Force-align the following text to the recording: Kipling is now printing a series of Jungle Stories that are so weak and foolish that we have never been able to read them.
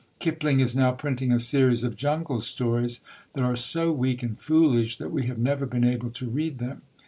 Kipling 0.17 0.59
is 0.61 0.75
now 0.75 0.93
printing 0.93 1.31
a 1.31 1.37
series 1.37 1.83
of 1.83 1.95
Jungle 1.95 2.39
Stories 2.41 3.01
that 3.33 3.43
are 3.43 3.55
so 3.55 3.91
weak 3.91 4.23
and 4.23 4.35
foolish 4.35 4.97
that 4.97 5.11
we 5.11 5.27
have 5.27 5.37
never 5.37 5.67
been 5.67 5.83
able 5.83 6.09
to 6.09 6.27
read 6.27 6.57
them. 6.57 6.81